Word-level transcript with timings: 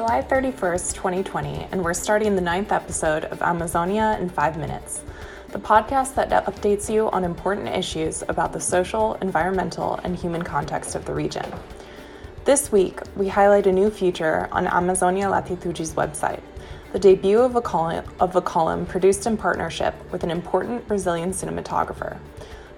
July 0.00 0.22
31st, 0.22 0.94
2020, 0.94 1.68
and 1.72 1.84
we're 1.84 1.92
starting 1.92 2.34
the 2.34 2.40
ninth 2.40 2.72
episode 2.72 3.26
of 3.26 3.42
Amazonia 3.42 4.16
in 4.18 4.30
five 4.30 4.56
minutes, 4.56 5.04
the 5.50 5.58
podcast 5.58 6.14
that 6.14 6.30
updates 6.46 6.90
you 6.90 7.10
on 7.10 7.22
important 7.22 7.68
issues 7.68 8.22
about 8.26 8.50
the 8.50 8.58
social, 8.58 9.16
environmental, 9.16 10.00
and 10.02 10.16
human 10.16 10.40
context 10.40 10.94
of 10.94 11.04
the 11.04 11.12
region. 11.12 11.44
This 12.46 12.72
week, 12.72 13.00
we 13.14 13.28
highlight 13.28 13.66
a 13.66 13.72
new 13.72 13.90
feature 13.90 14.48
on 14.52 14.66
Amazonia 14.66 15.28
Latitude's 15.28 15.92
website, 15.92 16.40
the 16.94 16.98
debut 16.98 17.38
of 17.38 17.54
a, 17.54 17.60
column, 17.60 18.06
of 18.20 18.34
a 18.36 18.40
column 18.40 18.86
produced 18.86 19.26
in 19.26 19.36
partnership 19.36 19.94
with 20.10 20.24
an 20.24 20.30
important 20.30 20.88
Brazilian 20.88 21.32
cinematographer. 21.32 22.16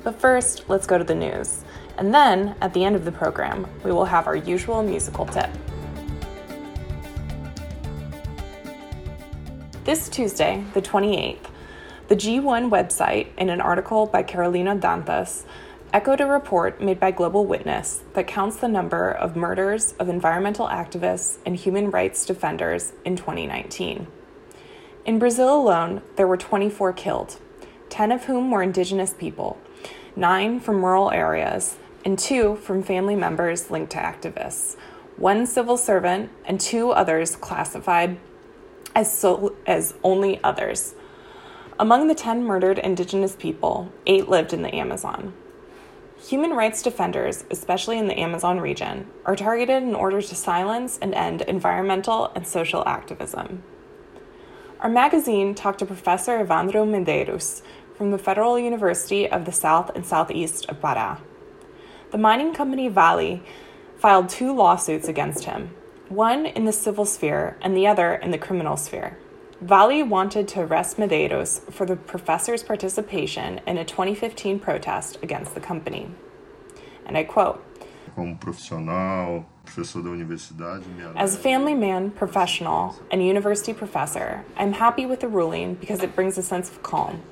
But 0.02 0.20
first, 0.20 0.68
let's 0.68 0.89
go 0.89 0.98
to 0.98 1.04
the 1.04 1.14
news. 1.14 1.62
And 1.98 2.12
then, 2.12 2.57
at 2.61 2.75
the 2.75 2.82
end 2.82 2.96
of 2.96 3.04
the 3.04 3.12
program, 3.12 3.68
we 3.84 3.93
will 3.93 4.07
have 4.07 4.27
our 4.27 4.34
usual 4.34 4.82
musical 4.82 5.25
tip. 5.25 5.48
This 9.84 10.09
Tuesday, 10.09 10.64
the 10.74 10.80
28th, 10.80 11.46
the 12.06 12.14
G1 12.14 12.70
website, 12.70 13.27
in 13.36 13.50
an 13.50 13.60
article 13.60 14.06
by 14.06 14.23
Carolina 14.23 14.77
Dantas, 14.77 15.42
echoed 15.92 16.20
a 16.20 16.27
report 16.27 16.80
made 16.80 17.00
by 17.00 17.10
Global 17.10 17.45
Witness 17.45 18.04
that 18.14 18.28
counts 18.28 18.59
the 18.59 18.68
number 18.68 19.10
of 19.10 19.34
murders 19.34 19.95
of 19.98 20.09
environmental 20.09 20.68
activists 20.68 21.38
and 21.45 21.56
human 21.56 21.90
rights 21.90 22.24
defenders 22.24 22.92
in 23.04 23.16
2019. 23.16 24.06
In 25.04 25.18
Brazil 25.18 25.52
alone, 25.52 26.02
there 26.14 26.28
were 26.28 26.37
24 26.37 26.92
killed, 26.92 27.40
10 27.88 28.12
of 28.12 28.26
whom 28.26 28.52
were 28.52 28.62
indigenous 28.62 29.12
people, 29.12 29.59
9 30.14 30.60
from 30.60 30.84
rural 30.84 31.10
areas, 31.10 31.76
and 32.04 32.16
2 32.16 32.54
from 32.54 32.84
family 32.84 33.16
members 33.16 33.68
linked 33.68 33.90
to 33.90 33.98
activists, 33.98 34.76
one 35.16 35.45
civil 35.45 35.76
servant, 35.76 36.30
and 36.45 36.60
two 36.60 36.92
others 36.92 37.34
classified 37.34 38.20
as, 38.95 39.16
so, 39.16 39.57
as 39.66 39.95
only 40.02 40.43
others. 40.43 40.95
Among 41.79 42.09
the 42.09 42.15
10 42.15 42.45
murdered 42.45 42.79
indigenous 42.79 43.35
people, 43.35 43.93
eight 44.07 44.29
lived 44.29 44.52
in 44.52 44.62
the 44.62 44.74
Amazon. 44.74 45.35
Human 46.29 46.51
rights 46.52 46.82
defenders, 46.82 47.45
especially 47.51 47.98
in 47.98 48.07
the 48.07 48.20
Amazon 48.20 48.60
region, 48.60 49.09
are 49.24 49.35
targeted 49.35 49.82
in 49.82 49.95
order 49.95 50.23
to 50.23 50.35
silence 50.35 50.98
and 51.02 51.13
end 51.15 51.43
environmental 51.43 52.30
and 52.37 52.46
social 52.46 52.87
activism. 52.87 53.65
Our 54.79 54.88
magazine 54.88 55.54
talked 55.54 55.80
to 55.80 55.87
Professor 55.87 56.45
Evandro 56.45 56.87
Medeiros 56.87 57.63
from 57.96 58.13
the 58.13 58.18
Federal 58.18 58.59
University 58.59 59.29
of 59.29 59.45
the 59.45 59.52
South 59.52 59.90
and 59.95 60.07
Southeast 60.07 60.66
of 60.68 60.80
Pará. 60.80 61.20
The 62.13 62.18
mining 62.18 62.52
company 62.52 62.88
Vale 62.88 63.40
filed 63.96 64.28
two 64.28 64.53
lawsuits 64.54 65.09
against 65.09 65.44
him, 65.44 65.75
one 66.12 66.44
in 66.44 66.66
the 66.66 66.72
civil 66.72 67.06
sphere 67.06 67.56
and 67.62 67.77
the 67.77 67.87
other 67.87 68.15
in 68.15 68.31
the 68.31 68.38
criminal 68.38 68.77
sphere. 68.77 69.16
Vale 69.62 70.05
wanted 70.05 70.47
to 70.49 70.60
arrest 70.60 70.97
Medeiros 70.99 71.60
for 71.72 71.87
the 71.87 71.97
professor's 71.97 72.62
participation 72.62 73.60
in 73.66 73.78
a 73.78 73.84
2015 73.84 74.59
protest 74.59 75.19
against 75.22 75.54
the 75.54 75.60
company. 75.60 76.10
And 77.06 77.16
I 77.16 77.25
quote 77.25 77.65
Como 78.15 78.34
profissional, 78.34 79.47
professor 79.65 80.03
da 80.03 80.10
universidade, 80.10 80.82
As 81.16 81.34
a 81.34 81.38
family 81.38 81.75
man, 81.75 82.10
professional, 82.10 82.97
and 83.10 83.25
university 83.25 83.72
professor, 83.72 84.44
I'm 84.56 84.75
happy 84.75 85.06
with 85.06 85.21
the 85.21 85.28
ruling 85.28 85.75
because 85.75 86.03
it 86.03 86.15
brings 86.15 86.37
a 86.37 86.43
sense 86.43 86.69
of 86.69 86.82
calm. 86.82 87.22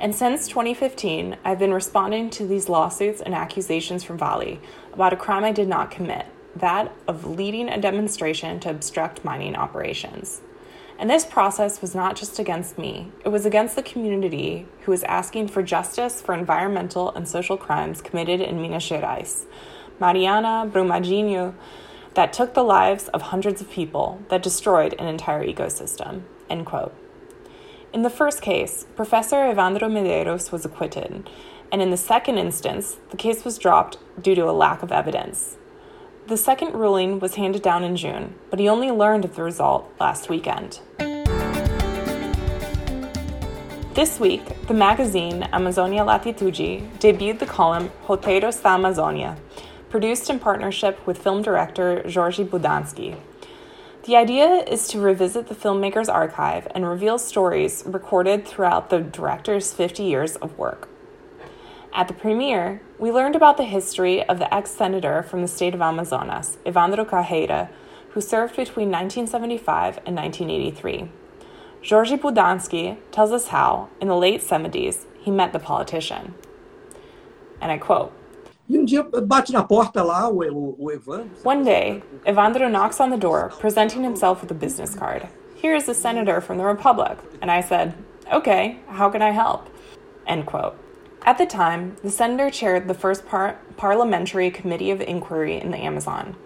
And 0.00 0.12
since 0.12 0.48
2015, 0.48 1.36
I've 1.44 1.60
been 1.60 1.72
responding 1.72 2.30
to 2.30 2.46
these 2.46 2.68
lawsuits 2.68 3.20
and 3.20 3.32
accusations 3.32 4.02
from 4.02 4.18
Vale 4.18 4.58
about 4.92 5.12
a 5.12 5.16
crime 5.16 5.44
I 5.44 5.52
did 5.52 5.68
not 5.68 5.92
commit 5.92 6.26
that 6.56 6.92
of 7.06 7.26
leading 7.26 7.68
a 7.68 7.80
demonstration 7.80 8.60
to 8.60 8.70
obstruct 8.70 9.24
mining 9.24 9.56
operations. 9.56 10.40
And 10.98 11.10
this 11.10 11.24
process 11.24 11.80
was 11.80 11.94
not 11.94 12.14
just 12.14 12.38
against 12.38 12.78
me, 12.78 13.10
it 13.24 13.28
was 13.28 13.44
against 13.44 13.74
the 13.74 13.82
community 13.82 14.66
who 14.82 14.92
was 14.92 15.02
asking 15.04 15.48
for 15.48 15.62
justice 15.62 16.20
for 16.20 16.34
environmental 16.34 17.10
and 17.10 17.26
social 17.26 17.56
crimes 17.56 18.00
committed 18.00 18.40
in 18.40 18.62
Minas 18.62 18.88
Gerais. 18.88 19.46
Mariana 19.98 20.70
Brumadinho, 20.70 21.54
that 22.14 22.32
took 22.32 22.54
the 22.54 22.62
lives 22.62 23.08
of 23.08 23.22
hundreds 23.22 23.60
of 23.60 23.70
people, 23.70 24.22
that 24.28 24.42
destroyed 24.42 24.94
an 24.98 25.06
entire 25.06 25.44
ecosystem. 25.44 26.22
End 26.48 26.64
quote. 26.64 26.94
In 27.92 28.02
the 28.02 28.10
first 28.10 28.40
case, 28.40 28.86
Professor 28.94 29.36
Evandro 29.36 29.90
Medeiros 29.90 30.52
was 30.52 30.64
acquitted, 30.64 31.28
and 31.72 31.82
in 31.82 31.90
the 31.90 31.96
second 31.96 32.38
instance, 32.38 32.98
the 33.10 33.16
case 33.16 33.44
was 33.44 33.58
dropped 33.58 33.98
due 34.20 34.34
to 34.36 34.48
a 34.48 34.52
lack 34.52 34.82
of 34.82 34.92
evidence. 34.92 35.56
The 36.26 36.38
second 36.38 36.72
ruling 36.72 37.20
was 37.20 37.34
handed 37.34 37.60
down 37.60 37.84
in 37.84 37.96
June, 37.96 38.34
but 38.48 38.58
he 38.58 38.66
only 38.66 38.90
learned 38.90 39.26
of 39.26 39.36
the 39.36 39.42
result 39.42 39.92
last 40.00 40.30
weekend. 40.30 40.80
This 43.92 44.18
week, 44.18 44.66
the 44.66 44.72
magazine 44.72 45.42
Amazonia 45.52 46.02
Latitude 46.02 46.54
debuted 46.98 47.40
the 47.40 47.46
column 47.46 47.90
Roteiros 48.06 48.62
da 48.62 48.78
Amazônia, 48.78 49.36
produced 49.90 50.30
in 50.30 50.38
partnership 50.38 51.06
with 51.06 51.18
film 51.18 51.42
director 51.42 52.02
Jorge 52.10 52.42
Bodanzky. 52.42 53.16
The 54.04 54.16
idea 54.16 54.64
is 54.66 54.88
to 54.88 55.00
revisit 55.00 55.48
the 55.48 55.54
filmmaker's 55.54 56.08
archive 56.08 56.66
and 56.74 56.88
reveal 56.88 57.18
stories 57.18 57.82
recorded 57.84 58.48
throughout 58.48 58.88
the 58.88 59.00
director's 59.00 59.74
50 59.74 60.02
years 60.02 60.36
of 60.36 60.56
work. 60.56 60.88
At 61.96 62.08
the 62.08 62.14
premiere, 62.14 62.82
we 62.98 63.12
learned 63.12 63.36
about 63.36 63.56
the 63.56 63.62
history 63.62 64.24
of 64.24 64.40
the 64.40 64.52
ex 64.52 64.72
senator 64.72 65.22
from 65.22 65.42
the 65.42 65.48
state 65.48 65.74
of 65.74 65.80
Amazonas, 65.80 66.58
Evandro 66.66 67.08
Carreira, 67.08 67.68
who 68.10 68.20
served 68.20 68.56
between 68.56 68.90
1975 68.90 69.98
and 70.04 70.16
1983. 70.16 71.08
Jorge 71.88 72.16
Bodanzky 72.16 72.98
tells 73.12 73.30
us 73.30 73.48
how, 73.48 73.90
in 74.00 74.08
the 74.08 74.16
late 74.16 74.40
70s, 74.40 75.04
he 75.20 75.30
met 75.30 75.52
the 75.52 75.60
politician. 75.60 76.34
And 77.60 77.70
I 77.70 77.78
quote 77.78 78.12
um 78.68 78.88
One 81.44 81.64
day, 81.64 82.02
Evandro 82.26 82.70
knocks 82.70 82.98
on 82.98 83.10
the 83.10 83.16
door, 83.16 83.52
presenting 83.60 84.02
himself 84.02 84.40
with 84.40 84.50
a 84.50 84.54
business 84.54 84.96
card. 84.96 85.28
Here 85.54 85.76
is 85.76 85.88
a 85.88 85.94
senator 85.94 86.40
from 86.40 86.58
the 86.58 86.64
Republic. 86.64 87.18
And 87.40 87.52
I 87.52 87.60
said, 87.60 87.94
Okay, 88.32 88.80
how 88.88 89.10
can 89.10 89.22
I 89.22 89.30
help? 89.30 89.70
End 90.26 90.46
quote. 90.46 90.83
At 91.26 91.38
the 91.38 91.46
time, 91.46 91.96
the 92.02 92.10
senator 92.10 92.50
chaired 92.50 92.86
the 92.86 92.92
first 92.92 93.26
par- 93.26 93.58
parliamentary 93.78 94.50
committee 94.50 94.90
of 94.90 95.00
inquiry 95.00 95.58
in 95.58 95.70
the 95.70 95.78
Amazon. 95.78 96.36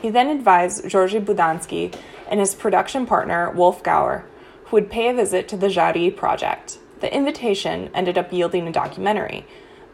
He 0.00 0.08
then 0.08 0.28
advised 0.28 0.90
Jorge 0.90 1.18
Bodanzky 1.18 1.92
and 2.28 2.38
his 2.38 2.54
production 2.54 3.06
partner, 3.06 3.50
Wolf 3.50 3.82
Gauer, 3.82 4.24
who 4.66 4.76
would 4.76 4.88
pay 4.88 5.08
a 5.08 5.14
visit 5.14 5.48
to 5.48 5.56
the 5.56 5.66
Jari 5.66 6.16
project. 6.16 6.78
The 7.00 7.12
invitation 7.12 7.90
ended 7.92 8.16
up 8.16 8.32
yielding 8.32 8.68
a 8.68 8.72
documentary, 8.72 9.46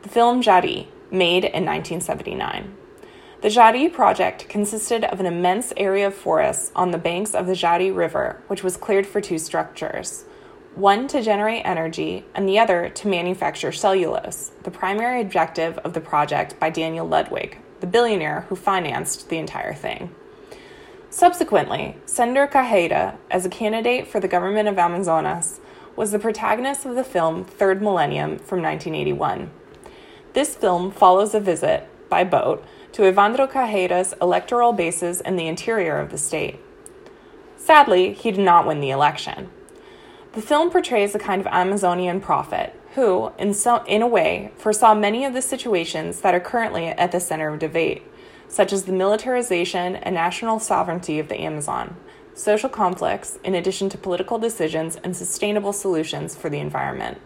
the 0.03 0.11
film 0.11 0.43
Jari, 0.43 0.89
made 1.11 1.45
in 1.45 1.65
1979. 1.65 2.77
The 3.41 3.49
Jari 3.49 3.91
project 3.91 4.51
consisted 4.51 5.05
of 5.05 5.19
an 5.19 5.27
immense 5.27 5.73
area 5.79 6.09
of 6.09 6.15
forests 6.15 6.73
on 6.77 6.91
the 6.91 6.99
banks 6.99 7.35
of 7.35 7.47
the 7.47 7.55
Jari 7.55 7.95
River, 7.95 8.43
which 8.49 8.63
was 8.63 8.77
cleared 8.77 9.07
for 9.07 9.23
two 9.23 9.39
structures 9.39 10.27
one 10.77 11.09
to 11.09 11.23
generate 11.23 11.65
energy, 11.65 12.25
and 12.35 12.47
the 12.47 12.59
other 12.59 12.91
to 12.91 13.09
manufacture 13.09 13.73
cellulose, 13.73 14.53
the 14.63 14.71
primary 14.71 15.23
objective 15.23 15.79
of 15.79 15.95
the 15.95 16.01
project 16.01 16.61
by 16.61 16.69
Daniel 16.69 17.09
Ludwig, 17.09 17.59
the 17.81 17.87
billionaire 17.87 18.43
who 18.49 18.57
financed 18.57 19.29
the 19.31 19.39
entire 19.39 19.73
thing. 19.73 20.15
Subsequently, 21.09 21.97
Senator 22.05 22.47
Carreira, 22.47 23.17
as 23.31 23.47
a 23.47 23.51
candidate 23.51 24.07
for 24.07 24.21
the 24.21 24.29
government 24.29 24.69
of 24.69 24.79
Amazonas, 24.79 25.61
was 25.97 26.13
the 26.13 26.19
protagonist 26.19 26.85
of 26.85 26.95
the 26.95 27.05
film 27.05 27.43
Third 27.43 27.81
Millennium 27.81 28.39
from 28.39 28.61
1981. 28.61 29.51
This 30.35 30.55
film 30.55 30.91
follows 30.91 31.35
a 31.35 31.41
visit, 31.41 31.89
by 32.11 32.23
boat, 32.23 32.63
to 32.93 33.03
Evandro 33.03 33.51
Carreira's 33.51 34.15
electoral 34.21 34.75
bases 34.75 35.23
in 35.23 35.37
the 35.37 35.47
interior 35.47 35.99
of 35.99 36.11
the 36.11 36.19
state. 36.19 36.61
Sadly, 37.57 38.13
he 38.13 38.31
did 38.31 38.45
not 38.45 38.67
win 38.67 38.81
the 38.81 38.91
election. 38.91 39.49
The 40.37 40.43
film 40.43 40.69
portrays 40.71 41.15
a 41.15 41.19
kind 41.19 41.41
of 41.41 41.47
Amazonian 41.47 42.21
prophet 42.21 42.79
who, 42.95 43.33
in, 43.39 43.55
in 43.87 44.03
a 44.03 44.07
way, 44.07 44.53
foresaw 44.59 44.95
many 44.95 45.25
of 45.25 45.33
the 45.33 45.41
situations 45.41 46.21
that 46.21 46.35
are 46.35 46.41
currently 46.41 46.89
at 46.89 47.11
the 47.11 47.21
center 47.21 47.49
of 47.49 47.59
debate, 47.59 48.03
such 48.47 48.71
as 48.71 48.85
the 48.85 48.93
militarization 48.93 49.97
and 49.97 50.15
national 50.15 50.59
sovereignty 50.59 51.19
of 51.19 51.29
the 51.29 51.41
Amazon, 51.41 51.97
social 52.35 52.69
conflicts, 52.69 53.39
in 53.45 53.55
addition 53.55 53.89
to 53.89 53.97
political 53.97 54.39
decisions 54.39 54.97
and 54.97 55.17
sustainable 55.17 55.73
solutions 55.73 56.37
for 56.37 56.51
the 56.51 56.61
environment. 56.61 57.17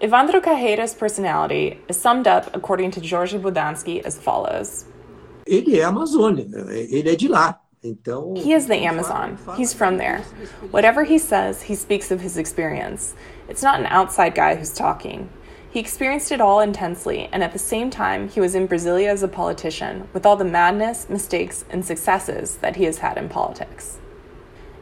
Evandro 0.00 0.42
Carreira's 0.42 0.92
personality 0.92 1.78
is 1.86 1.96
summed 1.96 2.26
up, 2.26 2.52
according 2.52 2.90
to 2.90 3.00
Jorge 3.00 3.38
Bodanzky, 3.38 4.04
as 4.04 4.18
follows. 4.18 4.86
Ele 5.46 5.78
é 5.78 5.84
Amazônia, 5.84 6.48
ele 6.90 7.10
é 7.10 7.14
de 7.14 7.28
lá. 7.28 7.60
He 7.84 8.54
is 8.54 8.66
the 8.66 8.76
Amazon. 8.76 9.38
He's 9.58 9.74
from 9.74 9.98
there. 9.98 10.20
Whatever 10.70 11.04
he 11.04 11.18
says, 11.18 11.60
he 11.60 11.74
speaks 11.74 12.10
of 12.10 12.22
his 12.22 12.38
experience. 12.38 13.14
It's 13.46 13.62
not 13.62 13.78
an 13.78 13.84
outside 13.86 14.34
guy 14.34 14.54
who's 14.54 14.72
talking. 14.72 15.28
He 15.70 15.80
experienced 15.80 16.32
it 16.32 16.40
all 16.40 16.60
intensely, 16.60 17.28
and 17.30 17.42
at 17.42 17.52
the 17.52 17.58
same 17.58 17.90
time, 17.90 18.30
he 18.30 18.40
was 18.40 18.54
in 18.54 18.66
Brasilia 18.66 19.08
as 19.08 19.22
a 19.22 19.28
politician, 19.28 20.08
with 20.14 20.24
all 20.24 20.34
the 20.34 20.46
madness, 20.46 21.10
mistakes, 21.10 21.66
and 21.68 21.84
successes 21.84 22.56
that 22.62 22.76
he 22.76 22.84
has 22.84 22.98
had 22.98 23.18
in 23.18 23.28
politics. 23.28 23.98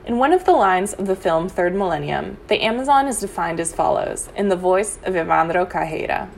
In 0.07 0.19
one 0.19 0.33
of 0.33 0.45
the 0.45 0.53
lines 0.53 0.93
of 0.93 1.09
the 1.09 1.17
film 1.17 1.49
Third 1.49 1.75
Millennium, 1.75 2.37
the 2.47 2.63
Amazon 2.63 3.09
is 3.09 3.19
defined 3.19 3.59
as 3.59 3.75
follows 3.75 4.29
in 4.37 4.49
the 4.49 4.55
voice 4.55 5.01
of 5.03 5.15
Evandro 5.15 5.69
Carreira. 5.69 6.29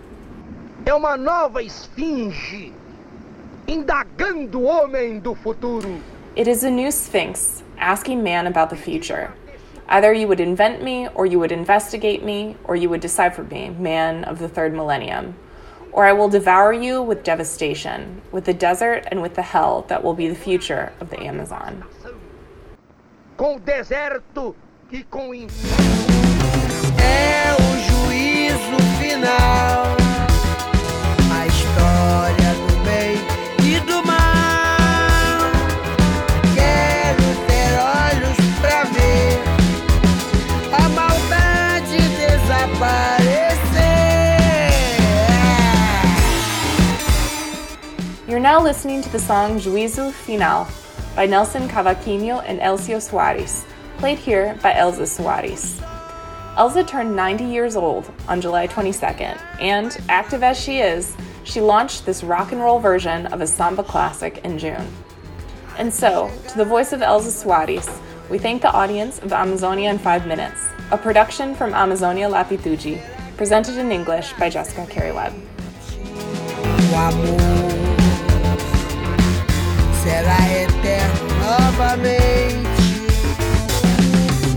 É 0.86 0.94
uma 0.94 1.16
nova 1.18 1.62
esfinge 1.62 2.72
indagando 3.66 4.60
o 4.60 4.64
homem 4.64 5.18
do 5.18 5.34
futuro. 5.34 6.13
It 6.36 6.48
is 6.48 6.64
a 6.64 6.70
new 6.70 6.90
sphinx 6.90 7.62
asking 7.78 8.24
man 8.24 8.48
about 8.48 8.68
the 8.68 8.76
future. 8.76 9.32
Either 9.88 10.12
you 10.12 10.26
would 10.26 10.40
invent 10.40 10.82
me, 10.82 11.06
or 11.14 11.26
you 11.26 11.38
would 11.38 11.52
investigate 11.52 12.24
me, 12.24 12.56
or 12.64 12.74
you 12.74 12.90
would 12.90 13.00
decipher 13.00 13.44
me, 13.44 13.70
man 13.70 14.24
of 14.24 14.40
the 14.40 14.48
third 14.48 14.74
millennium. 14.74 15.36
Or 15.92 16.06
I 16.06 16.12
will 16.12 16.28
devour 16.28 16.72
you 16.72 17.00
with 17.00 17.22
devastation, 17.22 18.20
with 18.32 18.46
the 18.46 18.52
desert 18.52 19.06
and 19.12 19.22
with 19.22 19.36
the 19.36 19.42
hell 19.42 19.82
that 19.86 20.02
will 20.02 20.14
be 20.14 20.26
the 20.26 20.34
future 20.34 20.92
of 20.98 21.10
the 21.10 21.20
Amazon. 21.20 21.84
Now 48.54 48.62
listening 48.62 49.02
to 49.02 49.08
the 49.08 49.18
song 49.18 49.58
Juízo 49.58 50.12
Final 50.12 50.68
by 51.16 51.26
Nelson 51.26 51.68
Cavaquinho 51.68 52.40
and 52.46 52.60
Elcio 52.60 52.98
Soares, 52.98 53.64
played 53.98 54.16
here 54.16 54.56
by 54.62 54.72
Elza 54.72 55.08
Soares. 55.08 55.80
Elza 56.54 56.86
turned 56.86 57.16
90 57.16 57.42
years 57.42 57.74
old 57.74 58.12
on 58.28 58.40
July 58.40 58.68
22nd, 58.68 59.40
and 59.58 60.00
active 60.08 60.44
as 60.44 60.56
she 60.56 60.78
is, 60.78 61.16
she 61.42 61.60
launched 61.60 62.06
this 62.06 62.22
rock 62.22 62.52
and 62.52 62.60
roll 62.60 62.78
version 62.78 63.26
of 63.26 63.40
a 63.40 63.46
samba 63.48 63.82
classic 63.82 64.38
in 64.44 64.56
June. 64.56 64.86
And 65.76 65.92
so, 65.92 66.30
to 66.50 66.56
the 66.56 66.64
voice 66.64 66.92
of 66.92 67.00
Elza 67.00 67.32
Soares, 67.32 67.90
we 68.30 68.38
thank 68.38 68.62
the 68.62 68.70
audience 68.70 69.18
of 69.18 69.32
Amazonia 69.32 69.90
in 69.90 69.98
5 69.98 70.28
Minutes, 70.28 70.68
a 70.92 70.96
production 70.96 71.56
from 71.56 71.74
Amazonia 71.74 72.28
Latitude, 72.28 73.02
presented 73.36 73.78
in 73.78 73.90
English 73.90 74.32
by 74.34 74.48
Jessica 74.48 74.86
Carey 74.86 75.10
Webb. 75.10 75.34
Será 80.04 80.36
eterno 80.52 81.26
novamente. 81.40 82.68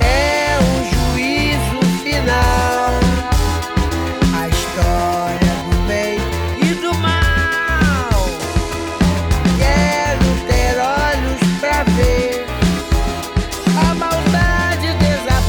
É 0.02 0.60
um 0.60 0.84
juízo 0.92 1.80
final. 2.04 3.00
A 4.38 4.50
história 4.50 5.54
do 5.70 5.78
bem 5.88 6.20
e 6.62 6.74
do 6.76 6.94
mal. 6.96 8.20
Quero 9.58 10.30
ter 10.48 10.76
olhos 10.82 11.42
pra 11.62 11.80
ver 11.96 12.46
a 13.80 13.96
maldade 13.96 14.88
desaparecer. 15.00 15.48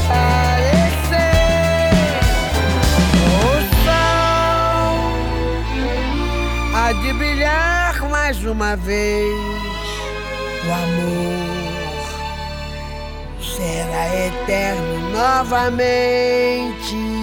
O 3.35 3.51
sol 3.83 4.95
há 6.73 6.93
de 6.93 7.11
brilhar 7.11 8.01
mais 8.09 8.41
uma 8.45 8.77
vez. 8.77 9.68
O 10.67 10.71
amor 10.71 11.99
será 13.41 14.27
eterno 14.27 15.09
novamente. 15.11 17.18